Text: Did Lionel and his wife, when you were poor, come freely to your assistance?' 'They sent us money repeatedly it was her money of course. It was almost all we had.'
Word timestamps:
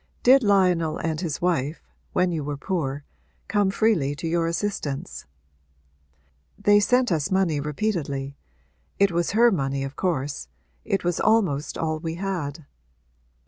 Did 0.23 0.41
Lionel 0.41 0.97
and 0.97 1.21
his 1.21 1.43
wife, 1.43 1.83
when 2.11 2.31
you 2.31 2.43
were 2.43 2.57
poor, 2.57 3.03
come 3.47 3.69
freely 3.69 4.15
to 4.15 4.27
your 4.27 4.47
assistance?' 4.47 5.27
'They 6.57 6.79
sent 6.79 7.11
us 7.11 7.29
money 7.29 7.59
repeatedly 7.59 8.35
it 8.97 9.11
was 9.11 9.33
her 9.37 9.51
money 9.51 9.83
of 9.83 9.95
course. 9.95 10.47
It 10.83 11.03
was 11.03 11.19
almost 11.19 11.77
all 11.77 11.99
we 11.99 12.15
had.' 12.15 12.65